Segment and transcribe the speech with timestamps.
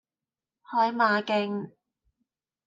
[0.63, 1.73] 海馬徑